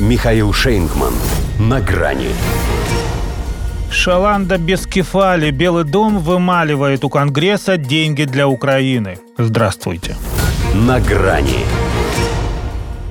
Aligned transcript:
Михаил 0.00 0.52
Шейнгман. 0.52 1.14
На 1.60 1.80
грани. 1.80 2.30
Шаланда 3.92 4.58
без 4.58 4.86
кефали. 4.86 5.52
Белый 5.52 5.84
дом 5.84 6.18
вымаливает 6.18 7.04
у 7.04 7.08
Конгресса 7.08 7.76
деньги 7.76 8.24
для 8.24 8.48
Украины. 8.48 9.18
Здравствуйте. 9.38 10.16
На 10.74 10.98
грани. 10.98 11.60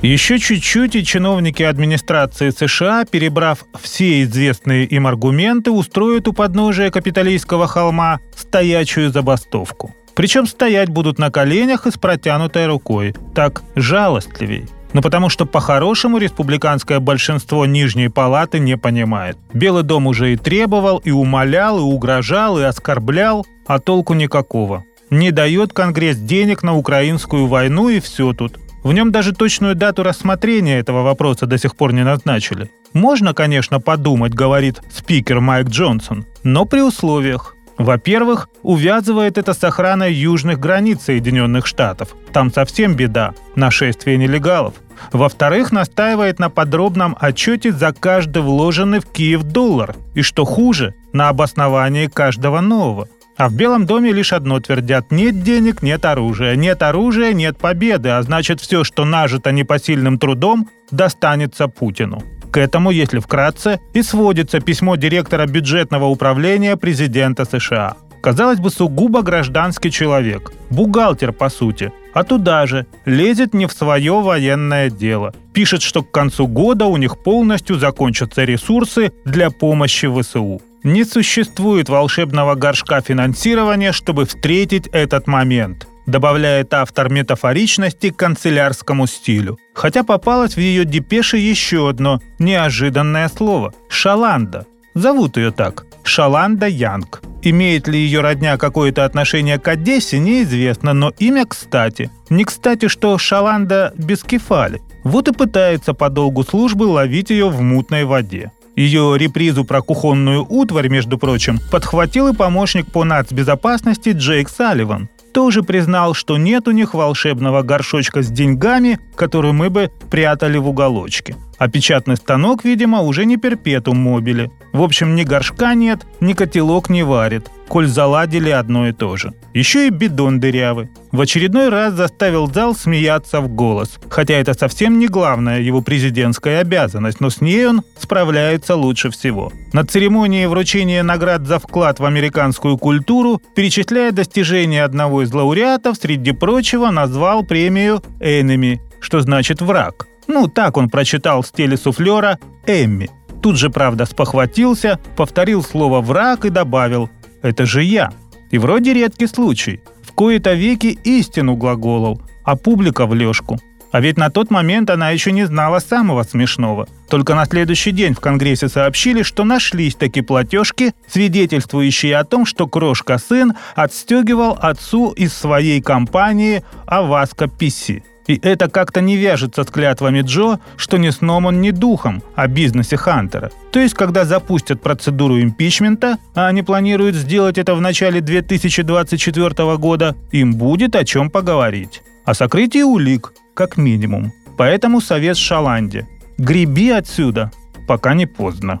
Еще 0.00 0.38
чуть-чуть, 0.38 0.96
и 0.96 1.04
чиновники 1.04 1.62
администрации 1.62 2.48
США, 2.48 3.04
перебрав 3.04 3.66
все 3.78 4.22
известные 4.22 4.86
им 4.86 5.06
аргументы, 5.06 5.70
устроят 5.70 6.28
у 6.28 6.32
подножия 6.32 6.90
капиталистского 6.90 7.66
холма 7.66 8.20
стоячую 8.34 9.10
забастовку. 9.10 9.94
Причем 10.14 10.46
стоять 10.46 10.88
будут 10.88 11.18
на 11.18 11.30
коленях 11.30 11.86
и 11.86 11.90
с 11.90 11.98
протянутой 11.98 12.66
рукой. 12.66 13.14
Так 13.34 13.62
жалостливей. 13.74 14.66
Ну 14.92 15.02
потому 15.02 15.28
что 15.28 15.46
по-хорошему 15.46 16.18
республиканское 16.18 16.98
большинство 17.00 17.64
Нижней 17.66 18.08
Палаты 18.08 18.58
не 18.58 18.76
понимает. 18.76 19.38
Белый 19.52 19.82
дом 19.82 20.06
уже 20.06 20.32
и 20.32 20.36
требовал, 20.36 20.98
и 20.98 21.10
умолял, 21.10 21.78
и 21.78 21.82
угрожал, 21.82 22.58
и 22.58 22.62
оскорблял, 22.62 23.46
а 23.66 23.78
толку 23.78 24.14
никакого. 24.14 24.84
Не 25.10 25.30
дает 25.30 25.72
Конгресс 25.72 26.16
денег 26.16 26.62
на 26.62 26.76
украинскую 26.76 27.46
войну 27.46 27.88
и 27.88 28.00
все 28.00 28.32
тут. 28.32 28.58
В 28.82 28.92
нем 28.92 29.12
даже 29.12 29.32
точную 29.32 29.74
дату 29.74 30.02
рассмотрения 30.02 30.78
этого 30.78 31.02
вопроса 31.02 31.46
до 31.46 31.58
сих 31.58 31.76
пор 31.76 31.92
не 31.92 32.02
назначили. 32.02 32.70
Можно, 32.92 33.34
конечно, 33.34 33.78
подумать, 33.78 34.34
говорит 34.34 34.80
спикер 34.90 35.40
Майк 35.40 35.68
Джонсон, 35.68 36.26
но 36.42 36.64
при 36.64 36.80
условиях. 36.80 37.54
Во-первых, 37.80 38.50
увязывает 38.62 39.38
это 39.38 39.54
с 39.54 39.64
охраной 39.64 40.12
южных 40.12 40.60
границ 40.60 41.04
Соединенных 41.04 41.66
Штатов. 41.66 42.14
Там 42.30 42.52
совсем 42.52 42.94
беда– 42.94 43.32
нашествие 43.54 44.18
нелегалов. 44.18 44.74
Во-вторых, 45.12 45.72
настаивает 45.72 46.38
на 46.38 46.50
подробном 46.50 47.16
отчете 47.18 47.72
за 47.72 47.94
каждый 47.94 48.42
вложенный 48.42 49.00
в 49.00 49.06
Киев 49.06 49.44
доллар. 49.44 49.96
И 50.14 50.20
что 50.20 50.44
хуже, 50.44 50.94
на 51.14 51.30
обосновании 51.30 52.06
каждого 52.06 52.60
нового– 52.60 53.08
а 53.40 53.48
в 53.48 53.54
Белом 53.54 53.86
доме 53.86 54.12
лишь 54.12 54.34
одно 54.34 54.60
твердят– 54.60 55.06
нет 55.10 55.42
денег, 55.42 55.80
нет 55.80 56.04
оружия. 56.04 56.56
Нет 56.56 56.82
оружия, 56.82 57.32
нет 57.32 57.56
победы, 57.56 58.10
а 58.10 58.20
значит 58.20 58.60
все, 58.60 58.84
что 58.84 59.06
нажито 59.06 59.50
непосильным 59.50 60.18
трудом, 60.18 60.68
достанется 60.90 61.66
Путину. 61.66 62.22
К 62.50 62.58
этому, 62.58 62.90
если 62.90 63.20
вкратце, 63.20 63.80
и 63.94 64.02
сводится 64.02 64.60
письмо 64.60 64.96
директора 64.96 65.46
бюджетного 65.46 66.06
управления 66.06 66.76
президента 66.76 67.44
США. 67.44 67.96
Казалось 68.22 68.58
бы, 68.58 68.70
сугубо 68.70 69.22
гражданский 69.22 69.90
человек, 69.90 70.52
бухгалтер 70.68 71.32
по 71.32 71.48
сути, 71.48 71.92
а 72.12 72.22
туда 72.22 72.66
же 72.66 72.86
лезет 73.06 73.54
не 73.54 73.66
в 73.66 73.72
свое 73.72 74.20
военное 74.20 74.90
дело. 74.90 75.32
Пишет, 75.54 75.80
что 75.80 76.02
к 76.02 76.10
концу 76.10 76.46
года 76.46 76.86
у 76.86 76.96
них 76.96 77.22
полностью 77.22 77.78
закончатся 77.78 78.44
ресурсы 78.44 79.12
для 79.24 79.50
помощи 79.50 80.06
ВСУ. 80.06 80.60
Не 80.82 81.04
существует 81.04 81.88
волшебного 81.88 82.54
горшка 82.54 83.00
финансирования, 83.00 83.92
чтобы 83.92 84.24
встретить 84.24 84.86
этот 84.88 85.26
момент, 85.26 85.86
добавляет 86.06 86.74
автор 86.74 87.10
метафоричности 87.10 88.10
к 88.10 88.16
канцелярскому 88.16 89.06
стилю. 89.06 89.58
Хотя 89.74 90.02
попалось 90.02 90.54
в 90.54 90.60
ее 90.60 90.84
депеше 90.84 91.36
еще 91.36 91.88
одно 91.88 92.20
неожиданное 92.38 93.28
слово– 93.28 93.72
шаланда. 93.88 94.66
Зовут 94.94 95.36
ее 95.36 95.50
так– 95.50 95.86
Шаланда 96.04 96.66
Янг. 96.66 97.22
Имеет 97.42 97.88
ли 97.88 97.98
ее 97.98 98.20
родня 98.20 98.56
какое-то 98.56 99.04
отношение 99.04 99.58
к 99.58 99.68
Одессе, 99.68 100.18
неизвестно, 100.18 100.92
но 100.92 101.12
имя 101.18 101.46
кстати. 101.46 102.10
Не 102.28 102.44
кстати, 102.44 102.88
что 102.88 103.16
Шаланда 103.16 103.94
без 103.96 104.22
кефали. 104.22 104.82
Вот 105.04 105.28
и 105.28 105.32
пытается 105.32 105.94
по 105.94 106.10
долгу 106.10 106.42
службы 106.42 106.84
ловить 106.84 107.30
ее 107.30 107.48
в 107.48 107.60
мутной 107.60 108.04
воде. 108.04 108.50
Ее 108.76 109.16
репризу 109.18 109.64
про 109.64 109.82
кухонную 109.82 110.46
утварь, 110.48 110.88
между 110.88 111.18
прочим, 111.18 111.58
подхватил 111.70 112.28
и 112.28 112.36
помощник 112.36 112.90
по 112.90 113.04
нацбезопасности 113.04 114.10
Джейк 114.10 114.48
Салливан. 114.48 115.08
Тоже 115.32 115.62
признал, 115.62 116.14
что 116.14 116.36
нет 116.38 116.68
у 116.68 116.72
них 116.72 116.94
волшебного 116.94 117.62
горшочка 117.62 118.22
с 118.22 118.28
деньгами, 118.28 118.98
который 119.14 119.52
мы 119.52 119.70
бы 119.70 119.90
прятали 120.10 120.58
в 120.58 120.68
уголочке. 120.68 121.36
А 121.60 121.68
печатный 121.68 122.16
станок, 122.16 122.64
видимо, 122.64 123.02
уже 123.02 123.26
не 123.26 123.36
перпетум 123.36 123.98
мобили. 123.98 124.50
В 124.72 124.80
общем, 124.80 125.14
ни 125.14 125.24
горшка 125.24 125.74
нет, 125.74 126.06
ни 126.18 126.32
котелок 126.32 126.88
не 126.88 127.02
варит, 127.02 127.50
коль 127.68 127.86
заладили 127.86 128.48
одно 128.48 128.88
и 128.88 128.92
то 128.92 129.18
же. 129.18 129.34
Еще 129.52 129.88
и 129.88 129.90
бидон 129.90 130.40
дырявый. 130.40 130.88
В 131.12 131.20
очередной 131.20 131.68
раз 131.68 131.92
заставил 131.92 132.50
зал 132.50 132.74
смеяться 132.74 133.42
в 133.42 133.48
голос. 133.48 133.98
Хотя 134.08 134.36
это 134.36 134.54
совсем 134.54 134.98
не 134.98 135.06
главная 135.06 135.60
его 135.60 135.82
президентская 135.82 136.62
обязанность, 136.62 137.20
но 137.20 137.28
с 137.28 137.42
ней 137.42 137.66
он 137.66 137.82
справляется 137.98 138.74
лучше 138.74 139.10
всего. 139.10 139.52
На 139.74 139.84
церемонии 139.84 140.46
вручения 140.46 141.02
наград 141.02 141.46
за 141.46 141.58
вклад 141.58 142.00
в 142.00 142.06
американскую 142.06 142.78
культуру, 142.78 143.42
перечисляя 143.54 144.12
достижения 144.12 144.82
одного 144.82 145.24
из 145.24 145.30
лауреатов, 145.34 145.98
среди 145.98 146.32
прочего 146.32 146.88
назвал 146.88 147.42
премию 147.42 148.02
«Энеми», 148.18 148.80
что 149.02 149.20
значит 149.20 149.60
«враг». 149.60 150.06
Ну, 150.32 150.46
так 150.46 150.76
он 150.76 150.88
прочитал 150.88 151.42
в 151.42 151.46
стиле 151.48 151.76
«Эмми». 151.76 153.10
Тут 153.42 153.56
же, 153.56 153.68
правда, 153.68 154.06
спохватился, 154.06 155.00
повторил 155.16 155.64
слово 155.64 156.00
«враг» 156.00 156.44
и 156.44 156.50
добавил 156.50 157.10
«это 157.42 157.66
же 157.66 157.82
я». 157.82 158.12
И 158.52 158.58
вроде 158.58 158.94
редкий 158.94 159.26
случай. 159.26 159.80
В 160.04 160.12
кои-то 160.12 160.52
веки 160.52 160.98
истину 161.02 161.56
глаголол, 161.56 162.22
а 162.44 162.54
публика 162.54 163.06
в 163.06 163.14
лёжку. 163.14 163.58
А 163.90 164.00
ведь 164.00 164.18
на 164.18 164.30
тот 164.30 164.52
момент 164.52 164.88
она 164.90 165.10
еще 165.10 165.32
не 165.32 165.46
знала 165.46 165.80
самого 165.80 166.22
смешного. 166.22 166.86
Только 167.08 167.34
на 167.34 167.44
следующий 167.44 167.90
день 167.90 168.14
в 168.14 168.20
Конгрессе 168.20 168.68
сообщили, 168.68 169.24
что 169.24 169.42
нашлись 169.42 169.96
такие 169.96 170.22
платежки, 170.22 170.94
свидетельствующие 171.08 172.16
о 172.16 172.24
том, 172.24 172.46
что 172.46 172.68
крошка-сын 172.68 173.54
отстегивал 173.74 174.56
отцу 174.60 175.10
из 175.10 175.32
своей 175.32 175.82
компании 175.82 176.62
Аваска 176.86 177.48
Писи. 177.48 178.04
И 178.30 178.38
это 178.44 178.70
как-то 178.70 179.00
не 179.00 179.16
вяжется 179.16 179.64
с 179.64 179.66
клятвами 179.66 180.22
Джо, 180.22 180.60
что 180.76 180.98
ни 180.98 181.10
сном 181.10 181.46
он, 181.46 181.60
ни 181.60 181.72
духом 181.72 182.22
о 182.36 182.46
бизнесе 182.46 182.96
Хантера. 182.96 183.50
То 183.72 183.80
есть, 183.80 183.94
когда 183.94 184.24
запустят 184.24 184.80
процедуру 184.80 185.40
импичмента, 185.40 186.16
а 186.36 186.46
они 186.46 186.62
планируют 186.62 187.16
сделать 187.16 187.58
это 187.58 187.74
в 187.74 187.80
начале 187.80 188.20
2024 188.20 189.76
года, 189.78 190.14
им 190.30 190.52
будет 190.54 190.94
о 190.94 191.04
чем 191.04 191.28
поговорить. 191.28 192.02
О 192.24 192.34
сокрытии 192.34 192.82
улик, 192.82 193.32
как 193.52 193.76
минимум. 193.76 194.32
Поэтому 194.56 195.00
совет 195.00 195.36
Шаланде. 195.36 196.06
Греби 196.38 196.90
отсюда, 196.90 197.50
пока 197.88 198.14
не 198.14 198.26
поздно. 198.26 198.78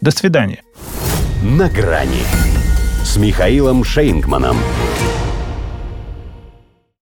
До 0.00 0.10
свидания. 0.10 0.64
На 1.44 1.68
грани 1.68 2.24
с 3.04 3.16
Михаилом 3.16 3.84
Шейнгманом. 3.84 4.56